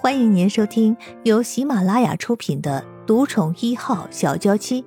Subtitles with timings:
[0.00, 4.82] 欢迎您收听由喜马拉雅出品的《独宠一号小娇妻》，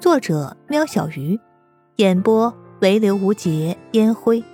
[0.00, 1.40] 作者：喵小鱼，
[1.96, 4.44] 演播：唯刘无节烟灰。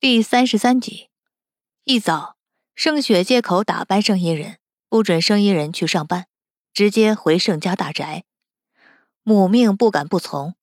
[0.00, 1.10] 第三十三集，
[1.84, 2.34] 一早，
[2.74, 4.56] 盛雪借口打败盛一人，
[4.88, 6.26] 不准盛一人去上班，
[6.74, 8.24] 直接回盛家大宅。
[9.22, 10.56] 母命不敢不从。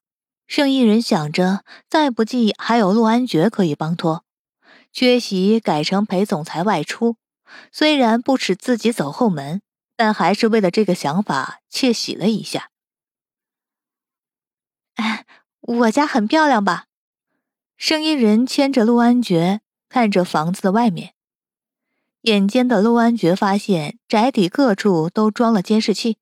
[0.48, 4.24] 盛一人想着，再不济还有陆安觉可以帮托，
[4.92, 7.18] 缺席改成陪总裁外出。
[7.72, 9.62] 虽然不使自己走后门，
[9.96, 12.70] 但还是为了这个想法窃喜了一下。
[14.96, 15.26] 哎，
[15.60, 16.86] 我家很漂亮吧？
[17.78, 21.14] 盛一人牵着陆安觉，看着房子的外面。
[22.22, 26.18] 眼尖的陆安觉发现宅邸各处都装了监视器，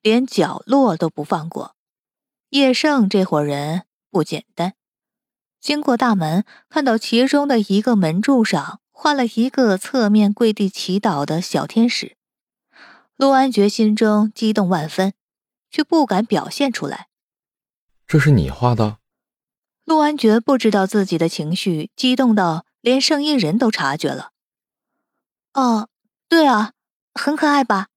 [0.00, 1.74] 连角落都不放过。
[2.54, 3.82] 叶盛这伙人
[4.12, 4.74] 不简单。
[5.60, 12.16] 经过大门，看到其中的一个门柱上画了一个侧面跪地祈祷的小天使，
[13.16, 15.14] 陆安觉心中激动万分，
[15.68, 17.08] 却不敢表现出来。
[18.06, 18.98] 这是你画的？
[19.84, 24.30] 陆安觉不知道自己的情绪激动到连圣衣人都察觉了。
[25.54, 25.88] 哦，
[26.28, 26.74] 对啊，
[27.14, 27.88] 很可爱吧？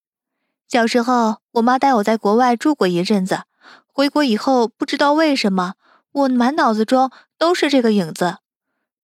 [0.67, 3.43] 小时候，我妈带我在国外住过一阵子。
[3.97, 5.73] 回国以后，不知道为什么，
[6.11, 7.09] 我满脑子中
[7.39, 8.37] 都是这个影子，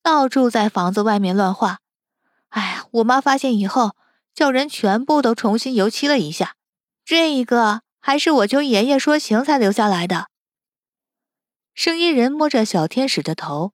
[0.03, 1.79] 到处在房子外面乱画。
[2.49, 3.95] 哎呀，我妈发现以后，
[4.35, 6.53] 叫人全部都重新油漆了一下。
[7.03, 10.27] 这一个还是我求爷爷说情才留下来的。
[11.73, 13.73] 圣衣人摸着小天使的头，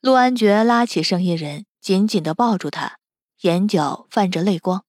[0.00, 2.98] 陆安觉拉起圣衣人，紧紧的抱住他，
[3.42, 4.84] 眼角泛着泪光。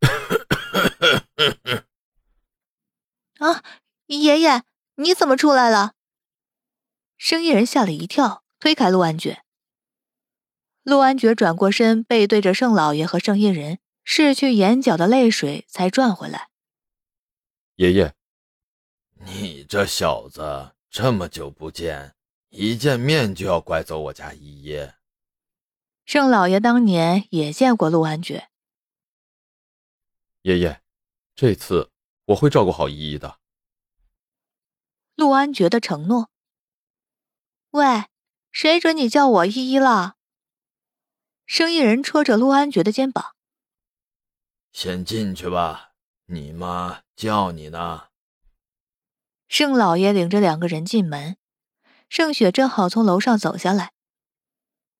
[3.38, 3.62] 啊！
[4.18, 4.64] 爷爷，
[4.96, 5.94] 你怎么出来了？
[7.16, 9.44] 生意人吓了一跳，推开陆安觉。
[10.82, 16.48] 陆安觉转过身，背对着盛老爷和盛一人，拭去眼角的泪水，才转回来。
[17.76, 18.14] 爷爷，
[19.14, 22.16] 你这小子这么久不见，
[22.48, 24.90] 一见面就要拐走我家依依。
[26.04, 28.48] 盛老爷当年也见过陆安觉。
[30.42, 30.80] 爷爷，
[31.36, 31.90] 这次
[32.24, 33.39] 我会照顾好依依的。
[35.20, 36.30] 陆安觉的承诺。
[37.72, 38.06] 喂，
[38.50, 40.16] 谁准你叫我依依了？
[41.44, 43.36] 生意人戳着陆安觉的肩膀。
[44.72, 45.92] 先进去吧，
[46.24, 48.08] 你妈叫你呢。
[49.46, 51.36] 盛老爷领着两个人进门，
[52.08, 53.92] 盛雪正好从楼上走下来。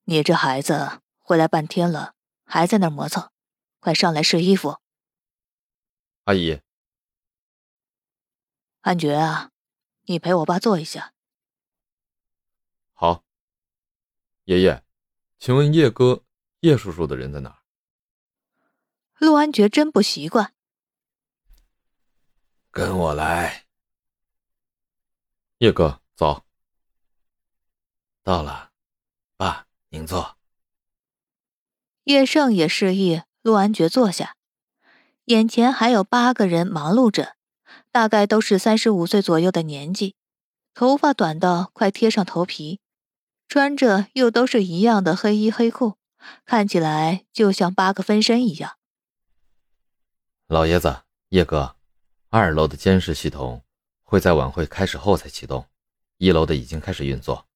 [0.04, 2.12] 你这孩子回来半天了，
[2.44, 3.30] 还在那磨蹭，
[3.78, 4.80] 快上来试衣服。
[6.24, 6.60] 阿姨，
[8.82, 9.49] 安觉啊。
[10.10, 11.14] 你陪我爸坐一下。
[12.94, 13.22] 好。
[14.42, 14.82] 爷爷，
[15.38, 16.24] 请问叶哥、
[16.60, 17.62] 叶叔叔的人在哪儿？
[19.18, 20.52] 陆安觉真不习惯。
[22.72, 23.66] 跟我来。
[25.58, 26.44] 叶哥，走。
[28.24, 28.72] 到了，
[29.36, 30.36] 爸，您坐。
[32.02, 34.36] 叶盛也示意陆安觉坐下，
[35.26, 37.36] 眼前还有八个人忙碌着。
[37.92, 40.14] 大概都是三十五岁左右的年纪，
[40.74, 42.80] 头发短到快贴上头皮，
[43.48, 45.96] 穿着又都是一样的黑衣黑裤，
[46.44, 48.76] 看起来就像八个分身一样。
[50.46, 51.74] 老爷子，叶哥，
[52.28, 53.64] 二楼的监视系统
[54.04, 55.66] 会在晚会开始后才启动，
[56.18, 57.48] 一楼的已经开始运作。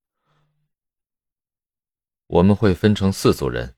[2.27, 3.77] 我们会分成四组人，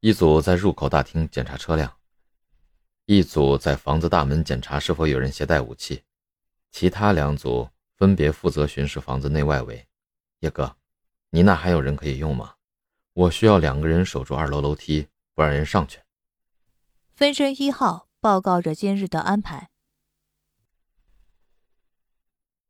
[0.00, 1.96] 一组在入口大厅检查车辆。
[3.06, 6.04] 一组在房子大门检查是否有人携带武器，
[6.70, 9.86] 其他两组分别负责巡视房子内外围。
[10.40, 10.76] 叶哥，
[11.30, 12.54] 你那还有人可以用吗？
[13.14, 16.00] 我需要两个人守住二楼楼梯，不让人上去。
[17.14, 19.68] 分身一号报告着今日的安排。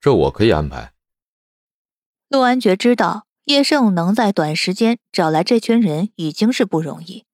[0.01, 0.95] 这我可以安排。
[2.29, 7.27] 陆安觉知道叶盛能在短时间找来这群人已经是不容易，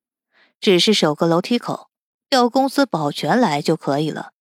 [0.60, 1.87] 只是守个楼梯口。
[2.28, 4.32] 调公司保全来就可以了。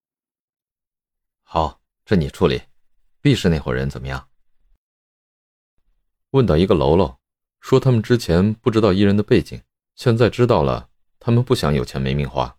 [1.43, 2.63] 好，这你处理。
[3.21, 4.29] B 市那伙人怎么样？
[6.31, 7.17] 问到一个喽喽，
[7.61, 9.61] 说他们之前不知道伊人的背景，
[9.95, 10.89] 现在知道了，
[11.19, 12.57] 他们不想有钱没命花。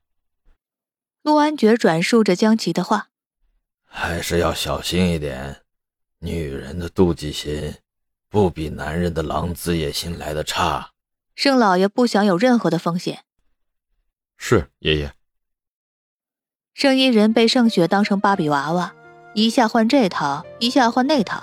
[1.23, 3.11] 陆安觉转述着江琪的话
[3.85, 5.63] ：“还是要小心一点，
[6.21, 7.77] 女人的妒忌心
[8.31, 10.93] 不比男人的狼子野心来的差。”
[11.37, 13.25] 盛老爷不想有任何的风险。
[14.39, 15.15] 是爷爷。
[16.79, 18.93] 盛一人被盛雪当成芭比娃娃，
[19.35, 21.43] 一下换这套，一下换那套，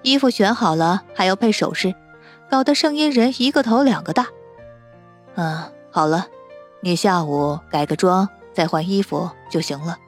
[0.00, 1.94] 衣服选好了还要配首饰，
[2.48, 4.28] 搞得盛一人一个头两个大。
[5.34, 6.28] 嗯，好了，
[6.80, 9.98] 你下午改个妆，再换衣服就行了。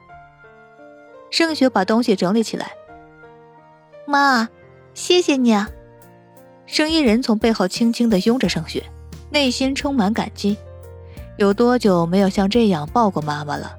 [1.29, 2.71] 盛雪把东西整理起来。
[4.07, 4.49] 妈，
[4.95, 5.69] 谢谢你啊！
[6.65, 8.83] 盛一人从背后轻轻的拥着盛雪，
[9.29, 10.57] 内心充满感激。
[11.37, 13.76] 有多久没有像这样抱过妈妈了？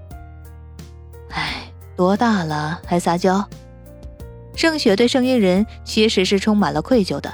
[1.98, 3.44] 多大了还撒娇？
[4.54, 7.28] 盛雪对盛一人其实是充满了愧疚的。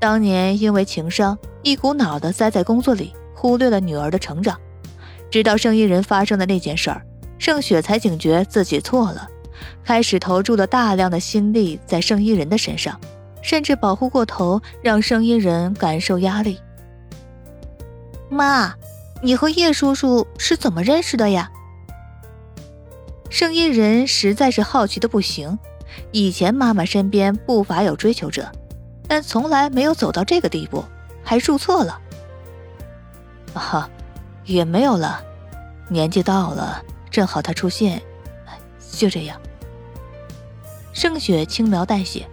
[0.00, 4.58] 当年因为情伤，一股脑的栽在工作里，忽略了女儿的成长。
[5.30, 7.02] 直到盛一人发生的那件事儿，
[7.38, 9.28] 盛雪才警觉自己错了。
[9.84, 12.98] 开始投注了大量的心力在盛衣人的身上，
[13.42, 16.58] 甚至保护过头，让盛衣人感受压力。
[18.30, 18.74] 妈，
[19.22, 21.50] 你和叶叔叔是怎么认识的呀？
[23.28, 25.58] 圣衣人实在是好奇的不行。
[26.12, 28.50] 以前妈妈身边不乏有追求者，
[29.08, 30.84] 但从来没有走到这个地步，
[31.22, 32.00] 还入错了。
[33.54, 33.88] 啊，
[34.44, 35.22] 也没有了，
[35.88, 38.02] 年纪到了，正好他出现，
[38.92, 39.40] 就这样。
[40.92, 42.26] 盛雪轻描淡写。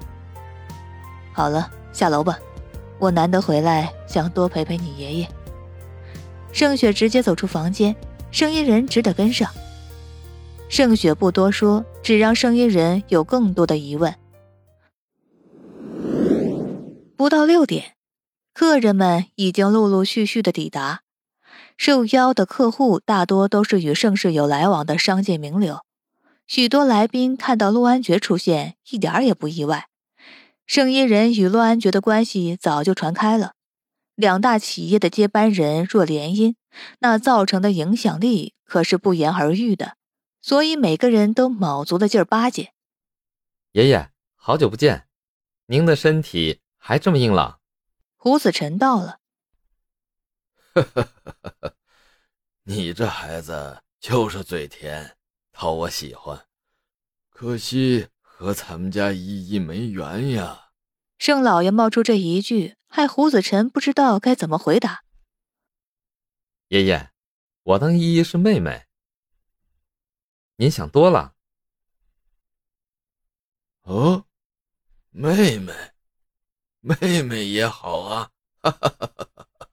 [1.31, 2.37] 好了，下楼吧，
[2.99, 5.27] 我难得回来，想多陪陪你爷爷。
[6.51, 7.95] 盛雪直接走出房间，
[8.31, 9.49] 盛一人只得跟上。
[10.75, 14.15] 盛雪不多说，只让盛一人有更多的疑问。
[17.15, 17.93] 不到六点，
[18.55, 21.01] 客人们已经陆陆续续的抵达，
[21.77, 25.81] 受邀的客户大多都是与盛世有来往的商界名流。
[26.47, 29.85] 许多来宾看到陆安觉出现，一点也不意外。
[30.65, 33.51] 圣衣人与陆安觉的关系早就传开了，
[34.15, 36.55] 两大企业的接班人若联姻，
[36.97, 39.97] 那造成的影响力可是不言而喻的。
[40.43, 42.73] 所以每个人都卯足了劲儿巴结。
[43.71, 45.07] 爷爷，好久不见，
[45.67, 47.61] 您的身体还这么硬朗。
[48.17, 49.21] 胡子晨到了。
[50.73, 51.75] 呵呵呵呵呵，
[52.63, 55.15] 你这孩子就是嘴甜。
[55.53, 56.45] 讨我喜欢，
[57.29, 60.71] 可惜和咱们家依依没缘呀。
[61.19, 65.03] 盛老爷冒出这一句，害胡子晨不知道该怎么回答。
[66.67, 67.11] 爷爷，
[67.61, 68.87] 我当依依是妹妹，
[70.57, 71.33] 您想多了。
[73.83, 74.25] 哦，
[75.11, 75.73] 妹妹，
[76.81, 78.31] 妹妹也好啊。
[78.61, 79.67] 哈哈哈哈哈。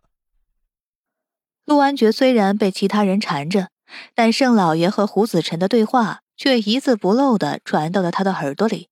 [1.65, 3.71] 陆安觉虽然被其他人缠着。
[4.15, 8.89] 但盛老爷和胡子晨的对话却一字不漏的传到了他的耳朵里，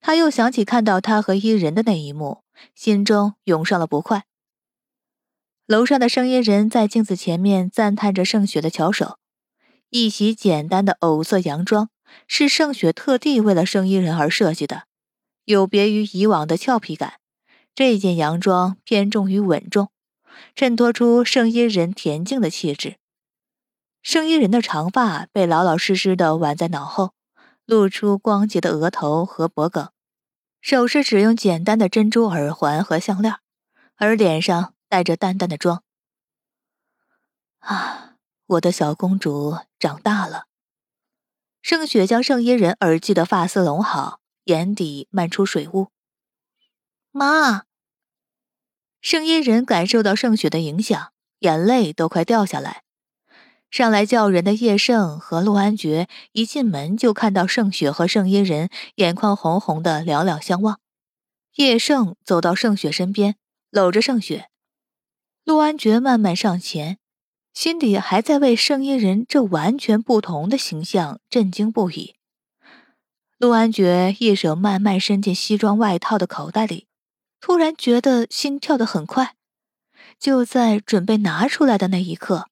[0.00, 2.42] 他又想起看到他和伊人的那一幕，
[2.74, 4.24] 心中涌上了不快。
[5.66, 9.18] 楼上的声音人在镜子前面赞叹着盛雪的巧手，
[9.96, 11.88] 一袭简单的藕色洋装
[12.26, 14.88] 是盛雪特地为了盛衣人而设计的，
[15.44, 17.20] 有别于以往的俏皮感，
[17.76, 19.92] 这件洋装偏重于稳重，
[20.56, 22.96] 衬托出盛衣人恬静的气质。
[24.02, 27.14] 圣衣人的长发被老老实实的挽在脑后，
[27.64, 29.90] 露出光洁的额头和脖颈，
[30.60, 33.36] 首饰只用简单的珍珠耳环和项链，
[33.94, 35.84] 而脸上带着淡淡的妆。
[37.60, 38.13] 啊，
[38.54, 40.46] 我的小公主长大了。
[41.62, 45.88] 盛雪将圣衣人耳际的发丝拢好，眼底漫出水雾。
[47.10, 47.64] 妈，
[49.00, 52.82] 圣衣人感受到盛雪的影响，眼泪都快掉下来。
[53.70, 60.80] 上来叫人的叶盛和陆安觉一进门就看到盛雪和盛嫣人眼眶红红的两两相望。
[61.54, 63.36] 叶盛走到盛雪身边，
[63.70, 64.48] 搂着盛雪。
[65.44, 66.98] 陆安觉慢慢上前，
[67.54, 72.16] 心里还在为盛嫣人这完全不同的形象震惊不已。
[73.38, 76.88] 陆安觉一手慢慢伸进西装外套的口袋里，
[77.40, 79.36] 突然觉得心跳得很快。
[80.18, 82.48] 就在准备拿出来的那一刻。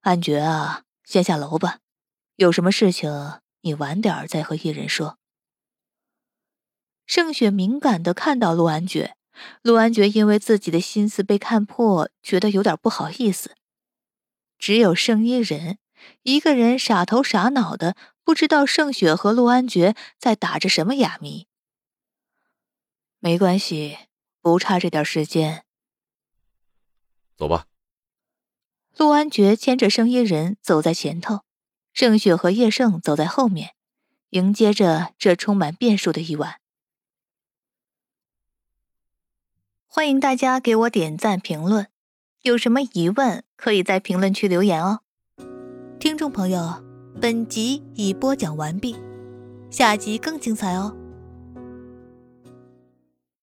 [0.00, 1.78] 安觉啊，先下楼吧，
[2.36, 5.18] 有什么事情你晚点再和伊人说。
[7.06, 9.16] 盛雪敏感的看到陆安觉，
[9.62, 13.54] 陆安觉因为自己的心思被看破，觉得有点不好意思。
[14.58, 15.78] 只有圣衣人
[16.22, 21.48] 一个人傻头傻脑的，不知道盛雪和陆安觉在打着什么哑谜。
[23.18, 23.98] 没关系，
[24.40, 25.64] 不差这点时间。
[27.36, 27.66] 走吧。
[28.96, 31.40] 陆安觉牵着圣衣人走在前头，
[31.92, 33.74] 盛雪和叶盛走在后面，
[34.30, 36.60] 迎接着这充满变数的一晚。
[39.96, 41.86] 欢迎大家给我点赞评论，
[42.42, 44.98] 有什么疑问可以在评论区留言哦。
[46.00, 46.82] 听众朋友，
[47.20, 48.96] 本集已播讲完毕，
[49.70, 50.96] 下集更精彩哦。